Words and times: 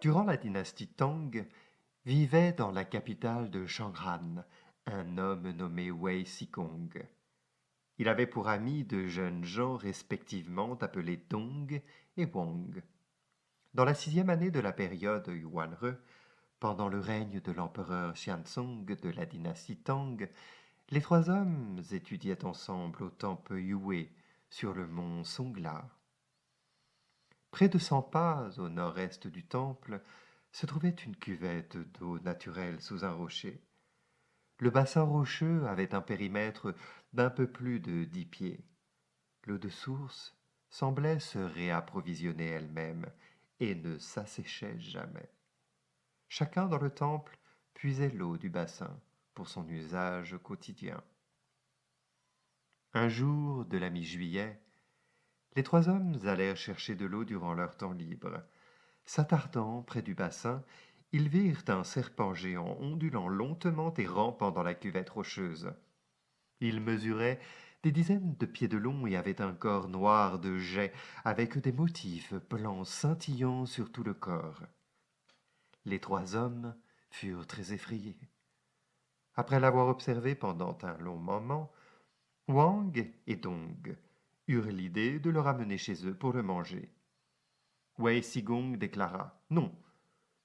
Durant 0.00 0.22
la 0.22 0.36
dynastie 0.36 0.86
Tang, 0.86 1.44
vivait 2.04 2.52
dans 2.52 2.70
la 2.70 2.84
capitale 2.84 3.50
de 3.50 3.66
Shangran 3.66 4.44
un 4.86 5.18
homme 5.18 5.50
nommé 5.50 5.90
Wei 5.90 6.24
Sikong. 6.24 7.04
Il 7.98 8.08
avait 8.08 8.28
pour 8.28 8.46
amis 8.46 8.84
de 8.84 9.08
jeunes 9.08 9.44
gens 9.44 9.74
respectivement 9.74 10.74
appelés 10.74 11.16
Dong 11.28 11.82
et 12.16 12.26
Wang. 12.26 12.80
Dans 13.74 13.84
la 13.84 13.94
sixième 13.94 14.30
année 14.30 14.52
de 14.52 14.60
la 14.60 14.72
période 14.72 15.26
Yuanre, 15.26 15.96
pendant 16.60 16.88
le 16.88 17.00
règne 17.00 17.40
de 17.40 17.50
l'empereur 17.50 18.12
Xianzong 18.12 18.84
de 18.84 19.10
la 19.10 19.26
dynastie 19.26 19.78
Tang, 19.78 20.28
les 20.90 21.00
trois 21.00 21.28
hommes 21.28 21.82
étudiaient 21.90 22.44
ensemble 22.44 23.02
au 23.02 23.10
temple 23.10 23.58
Yue 23.58 24.12
sur 24.48 24.74
le 24.74 24.86
mont 24.86 25.24
Songla. 25.24 25.88
Près 27.50 27.68
de 27.68 27.78
cent 27.78 28.02
pas 28.02 28.50
au 28.58 28.68
nord-est 28.68 29.26
du 29.26 29.46
temple 29.46 30.02
se 30.52 30.66
trouvait 30.66 30.90
une 30.90 31.16
cuvette 31.16 31.76
d'eau 31.98 32.18
naturelle 32.20 32.80
sous 32.80 33.04
un 33.04 33.12
rocher. 33.12 33.62
Le 34.58 34.70
bassin 34.70 35.02
rocheux 35.02 35.66
avait 35.66 35.94
un 35.94 36.00
périmètre 36.00 36.74
d'un 37.12 37.30
peu 37.30 37.50
plus 37.50 37.80
de 37.80 38.04
dix 38.04 38.26
pieds. 38.26 38.64
L'eau 39.44 39.58
de 39.58 39.68
source 39.68 40.36
semblait 40.68 41.20
se 41.20 41.38
réapprovisionner 41.38 42.46
elle-même 42.46 43.06
et 43.60 43.74
ne 43.74 43.98
s'asséchait 43.98 44.78
jamais. 44.78 45.30
Chacun 46.28 46.66
dans 46.66 46.78
le 46.78 46.90
temple 46.90 47.38
puisait 47.72 48.10
l'eau 48.10 48.36
du 48.36 48.50
bassin 48.50 49.00
pour 49.34 49.48
son 49.48 49.66
usage 49.68 50.36
quotidien. 50.42 51.02
Un 52.92 53.08
jour 53.08 53.64
de 53.64 53.78
la 53.78 53.90
mi-juillet, 53.90 54.60
les 55.58 55.64
trois 55.64 55.88
hommes 55.88 56.16
allèrent 56.24 56.56
chercher 56.56 56.94
de 56.94 57.04
l'eau 57.04 57.24
durant 57.24 57.52
leur 57.52 57.76
temps 57.76 57.90
libre. 57.90 58.44
S'attardant 59.04 59.82
près 59.82 60.02
du 60.02 60.14
bassin, 60.14 60.62
ils 61.10 61.28
virent 61.28 61.64
un 61.66 61.82
serpent 61.82 62.32
géant 62.32 62.76
ondulant 62.78 63.26
lentement 63.26 63.92
et 63.94 64.06
rampant 64.06 64.52
dans 64.52 64.62
la 64.62 64.74
cuvette 64.74 65.10
rocheuse. 65.10 65.72
Il 66.60 66.80
mesurait 66.80 67.40
des 67.82 67.90
dizaines 67.90 68.36
de 68.36 68.46
pieds 68.46 68.68
de 68.68 68.78
long 68.78 69.04
et 69.08 69.16
avait 69.16 69.40
un 69.40 69.52
corps 69.52 69.88
noir 69.88 70.38
de 70.38 70.58
jet 70.58 70.92
avec 71.24 71.58
des 71.58 71.72
motifs 71.72 72.34
blancs 72.48 72.86
scintillants 72.86 73.66
sur 73.66 73.90
tout 73.90 74.04
le 74.04 74.14
corps. 74.14 74.62
Les 75.86 75.98
trois 75.98 76.36
hommes 76.36 76.76
furent 77.10 77.48
très 77.48 77.72
effrayés. 77.72 78.20
Après 79.34 79.58
l'avoir 79.58 79.88
observé 79.88 80.36
pendant 80.36 80.78
un 80.82 80.96
long 80.98 81.18
moment, 81.18 81.72
Wang 82.46 83.12
et 83.26 83.34
Dong 83.34 83.98
eurent 84.48 84.72
l'idée 84.72 85.20
de 85.20 85.30
le 85.30 85.40
ramener 85.40 85.78
chez 85.78 86.06
eux 86.06 86.14
pour 86.14 86.32
le 86.32 86.42
manger. 86.42 86.92
Wei 87.98 88.22
Sigong 88.22 88.76
déclara 88.76 89.40
Non, 89.50 89.72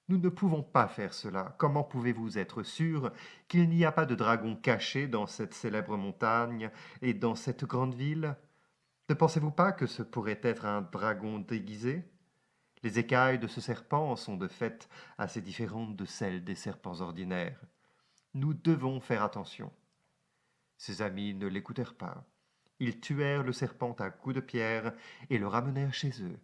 nous 0.08 0.18
ne 0.18 0.28
pouvons 0.28 0.62
pas 0.62 0.86
faire 0.86 1.14
cela. 1.14 1.54
Comment 1.58 1.82
pouvez-vous 1.82 2.38
être 2.38 2.62
sûr 2.62 3.10
qu'il 3.48 3.70
n'y 3.70 3.84
a 3.86 3.92
pas 3.92 4.04
de 4.04 4.14
dragon 4.14 4.54
caché 4.54 5.06
dans 5.06 5.26
cette 5.26 5.54
célèbre 5.54 5.96
montagne 5.96 6.70
et 7.00 7.14
dans 7.14 7.34
cette 7.34 7.64
grande 7.64 7.94
ville? 7.94 8.36
Ne 9.08 9.14
pensez-vous 9.14 9.50
pas 9.50 9.72
que 9.72 9.86
ce 9.86 10.02
pourrait 10.02 10.40
être 10.42 10.66
un 10.66 10.82
dragon 10.82 11.38
déguisé? 11.38 12.04
Les 12.82 12.98
écailles 12.98 13.38
de 13.38 13.46
ce 13.46 13.62
serpent 13.62 14.14
sont 14.16 14.36
de 14.36 14.46
fait 14.46 14.90
assez 15.16 15.40
différentes 15.40 15.96
de 15.96 16.04
celles 16.04 16.44
des 16.44 16.54
serpents 16.54 17.00
ordinaires. 17.00 17.60
Nous 18.34 18.52
devons 18.52 19.00
faire 19.00 19.22
attention. 19.22 19.72
Ses 20.76 21.00
amis 21.00 21.32
ne 21.32 21.46
l'écoutèrent 21.46 21.96
pas. 21.96 22.26
Ils 22.84 23.00
tuèrent 23.00 23.44
le 23.44 23.54
serpent 23.54 23.94
à 23.94 24.10
coups 24.10 24.34
de 24.34 24.40
pierre 24.42 24.92
et 25.30 25.38
le 25.38 25.46
ramenèrent 25.46 25.94
chez 25.94 26.22
eux, 26.22 26.38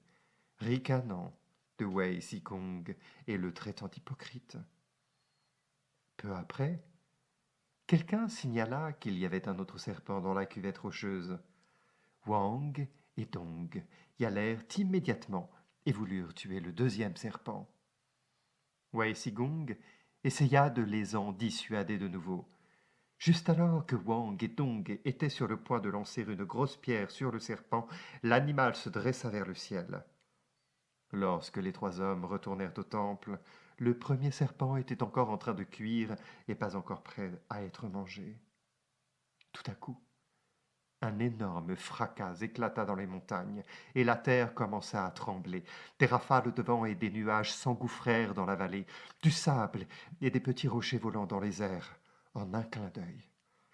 ricanant 0.57 1.37
de 1.77 1.85
Wei 1.85 2.23
Sikong 2.23 2.97
et 3.27 3.37
le 3.37 3.53
traitant 3.53 3.91
hypocrite. 3.95 4.57
Peu 6.17 6.33
après, 6.33 6.83
quelqu'un 7.87 8.27
signala 8.29 8.95
qu'il 8.95 9.19
y 9.19 9.27
avait 9.27 9.49
un 9.51 9.59
autre 9.59 9.77
serpent 9.77 10.23
dans 10.23 10.33
la 10.33 10.47
cuvette 10.47 10.79
rocheuse. 10.79 11.39
Wang 12.25 12.89
et 13.19 13.27
Dong 13.27 13.85
y 14.19 14.25
allèrent 14.25 14.65
immédiatement 14.79 15.51
et 15.85 15.93
voulurent 15.93 16.33
tuer 16.33 16.61
le 16.61 16.73
deuxième 16.73 17.17
serpent. 17.17 17.71
Wei 18.95 19.15
Sigong 19.15 19.77
essaya 20.25 20.71
de 20.71 20.81
les 20.81 21.17
en 21.17 21.33
dissuader 21.33 21.99
de 21.99 22.09
nouveau. 22.09 22.49
Juste 23.21 23.51
alors 23.51 23.85
que 23.85 23.97
Wang 23.97 24.43
et 24.43 24.49
Dong 24.49 24.99
étaient 25.05 25.29
sur 25.29 25.47
le 25.47 25.59
point 25.59 25.79
de 25.79 25.91
lancer 25.91 26.23
une 26.23 26.45
grosse 26.45 26.79
pierre 26.79 27.11
sur 27.11 27.31
le 27.31 27.39
serpent, 27.39 27.87
l'animal 28.23 28.75
se 28.75 28.89
dressa 28.89 29.29
vers 29.29 29.45
le 29.45 29.55
ciel. 29.55 30.03
Lorsque 31.13 31.59
les 31.59 31.73
trois 31.73 32.01
hommes 32.01 32.25
retournèrent 32.25 32.79
au 32.79 32.83
temple, 32.83 33.39
le 33.77 33.99
premier 33.99 34.31
serpent 34.31 34.77
était 34.77 35.03
encore 35.03 35.29
en 35.29 35.37
train 35.37 35.53
de 35.53 35.65
cuire 35.65 36.17
et 36.49 36.55
pas 36.55 36.77
encore 36.77 37.03
prêt 37.03 37.31
à 37.51 37.63
être 37.63 37.89
mangé. 37.89 38.41
Tout 39.53 39.71
à 39.71 39.75
coup, 39.75 40.01
un 41.03 41.19
énorme 41.19 41.77
fracas 41.77 42.37
éclata 42.41 42.87
dans 42.87 42.95
les 42.95 43.07
montagnes, 43.07 43.65
et 43.95 44.05
la 44.05 44.17
terre 44.17 44.55
commença 44.55 45.05
à 45.05 45.11
trembler. 45.11 45.63
Des 45.99 46.07
rafales 46.07 46.55
de 46.55 46.63
vent 46.63 46.87
et 46.87 46.95
des 46.95 47.11
nuages 47.11 47.53
s'engouffrèrent 47.53 48.33
dans 48.33 48.47
la 48.47 48.57
vallée, 48.57 48.87
du 49.23 49.31
sable 49.31 49.87
et 50.23 50.31
des 50.31 50.41
petits 50.41 50.69
rochers 50.69 50.97
volant 50.97 51.27
dans 51.27 51.41
les 51.41 51.63
airs. 51.63 52.00
En 52.35 52.55
un 52.55 52.63
clin 52.63 52.91
d'œil, 52.91 53.29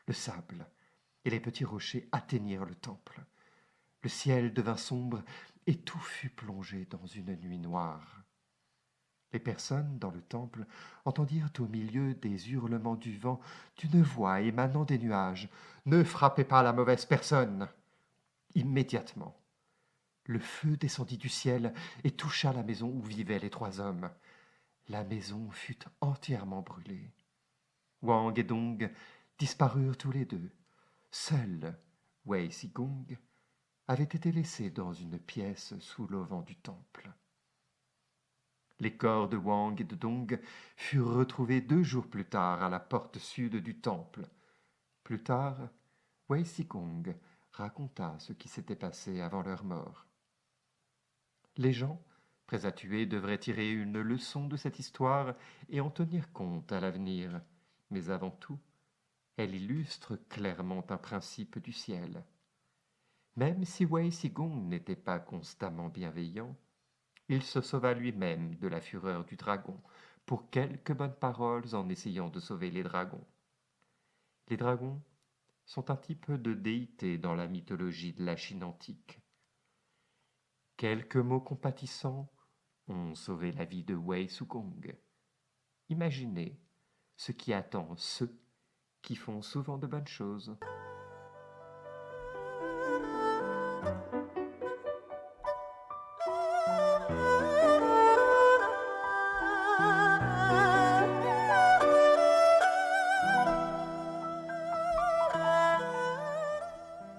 le 0.06 0.14
sable 0.14 0.66
et 1.24 1.30
les 1.30 1.40
petits 1.40 1.64
rochers 1.64 2.08
atteignirent 2.12 2.64
le 2.64 2.74
temple. 2.74 3.20
Le 4.02 4.08
ciel 4.08 4.54
devint 4.54 4.76
sombre 4.76 5.22
et 5.66 5.76
tout 5.76 5.98
fut 5.98 6.30
plongé 6.30 6.86
dans 6.90 7.06
une 7.06 7.36
nuit 7.36 7.58
noire. 7.58 8.22
Les 9.32 9.40
personnes 9.40 9.98
dans 9.98 10.10
le 10.10 10.22
temple 10.22 10.64
entendirent 11.04 11.50
au 11.58 11.66
milieu 11.66 12.14
des 12.14 12.52
hurlements 12.52 12.94
du 12.94 13.18
vent 13.18 13.40
d'une 13.76 14.00
voix 14.00 14.40
émanant 14.40 14.84
des 14.84 14.98
nuages. 14.98 15.48
Ne 15.84 16.04
frappez 16.04 16.44
pas 16.44 16.62
la 16.62 16.72
mauvaise 16.72 17.04
personne. 17.04 17.68
Immédiatement, 18.54 19.36
le 20.24 20.38
feu 20.38 20.76
descendit 20.76 21.18
du 21.18 21.28
ciel 21.28 21.74
et 22.04 22.12
toucha 22.12 22.52
la 22.52 22.62
maison 22.62 22.88
où 22.88 23.02
vivaient 23.02 23.38
les 23.38 23.50
trois 23.50 23.80
hommes. 23.80 24.10
La 24.88 25.04
maison 25.04 25.50
fut 25.50 25.80
entièrement 26.00 26.62
brûlée. 26.62 27.12
Wang 28.06 28.38
et 28.38 28.44
Dong 28.44 28.88
disparurent 29.36 29.98
tous 29.98 30.12
les 30.12 30.24
deux. 30.24 30.50
Seul 31.10 31.76
Wei 32.24 32.52
Sigong 32.52 33.18
avait 33.88 34.04
été 34.04 34.30
laissé 34.30 34.70
dans 34.70 34.92
une 34.92 35.18
pièce 35.18 35.76
sous 35.80 36.06
l'auvent 36.06 36.44
du 36.44 36.54
temple. 36.54 37.10
Les 38.78 38.96
corps 38.96 39.28
de 39.28 39.36
Wang 39.36 39.80
et 39.80 39.84
de 39.84 39.96
Dong 39.96 40.40
furent 40.76 41.14
retrouvés 41.14 41.60
deux 41.60 41.82
jours 41.82 42.06
plus 42.06 42.26
tard 42.26 42.62
à 42.62 42.68
la 42.68 42.78
porte 42.78 43.18
sud 43.18 43.56
du 43.56 43.80
temple. 43.80 44.28
Plus 45.02 45.24
tard, 45.24 45.68
Wei 46.28 46.44
Sikong 46.44 47.12
raconta 47.50 48.16
ce 48.20 48.32
qui 48.32 48.48
s'était 48.48 48.76
passé 48.76 49.20
avant 49.20 49.42
leur 49.42 49.64
mort. 49.64 50.06
Les 51.56 51.72
gens, 51.72 52.00
prêts 52.46 52.66
à 52.66 52.72
tuer, 52.72 53.06
devraient 53.06 53.38
tirer 53.38 53.72
une 53.72 54.00
leçon 54.00 54.46
de 54.46 54.56
cette 54.56 54.78
histoire 54.78 55.34
et 55.68 55.80
en 55.80 55.90
tenir 55.90 56.32
compte 56.32 56.70
à 56.70 56.78
l'avenir. 56.78 57.40
Mais 57.90 58.10
avant 58.10 58.30
tout, 58.30 58.58
elle 59.36 59.54
illustre 59.54 60.16
clairement 60.28 60.84
un 60.90 60.96
principe 60.96 61.58
du 61.58 61.72
ciel. 61.72 62.24
Même 63.36 63.64
si 63.64 63.84
Wei 63.84 64.10
Sigong 64.10 64.68
n'était 64.68 64.96
pas 64.96 65.18
constamment 65.18 65.88
bienveillant, 65.88 66.56
il 67.28 67.42
se 67.42 67.60
sauva 67.60 67.92
lui-même 67.92 68.54
de 68.56 68.68
la 68.68 68.80
fureur 68.80 69.24
du 69.24 69.36
dragon 69.36 69.80
pour 70.24 70.48
quelques 70.50 70.92
bonnes 70.92 71.14
paroles 71.14 71.74
en 71.74 71.88
essayant 71.88 72.28
de 72.28 72.40
sauver 72.40 72.70
les 72.70 72.82
dragons. 72.82 73.26
Les 74.48 74.56
dragons 74.56 75.02
sont 75.64 75.90
un 75.90 75.96
type 75.96 76.30
de 76.30 76.54
déité 76.54 77.18
dans 77.18 77.34
la 77.34 77.48
mythologie 77.48 78.12
de 78.12 78.24
la 78.24 78.36
Chine 78.36 78.64
antique. 78.64 79.20
Quelques 80.76 81.16
mots 81.16 81.40
compatissants 81.40 82.32
ont 82.88 83.14
sauvé 83.14 83.52
la 83.52 83.64
vie 83.64 83.82
de 83.82 83.94
Wei 83.94 84.28
Sugong. 84.28 84.96
Imaginez 85.88 86.60
ce 87.16 87.32
qui 87.32 87.52
attend 87.52 87.94
ceux 87.96 88.34
qui 89.02 89.16
font 89.16 89.42
souvent 89.42 89.78
de 89.78 89.86
bonnes 89.86 90.06
choses. 90.06 90.56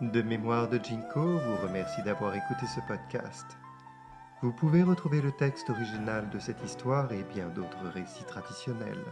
De 0.02 0.22
mémoire 0.22 0.70
de 0.70 0.78
Jinko 0.78 1.22
vous 1.22 1.58
remercie 1.64 2.02
d'avoir 2.04 2.36
écouté 2.36 2.66
ce 2.68 2.80
podcast. 2.88 3.46
Vous 4.42 4.52
pouvez 4.52 4.84
retrouver 4.84 5.22
le 5.22 5.32
texte 5.32 5.70
original 5.70 6.30
de 6.30 6.40
cette 6.40 6.64
histoire 6.64 7.12
et 7.12 7.24
bien 7.24 7.50
d'autres 7.50 7.88
récits 7.88 8.26
traditionnels 8.26 9.04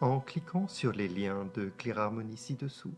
en 0.00 0.20
cliquant 0.20 0.68
sur 0.68 0.92
les 0.92 1.08
liens 1.08 1.48
de 1.54 1.70
Clear 1.76 1.98
Harmony 1.98 2.36
ci-dessous. 2.36 2.94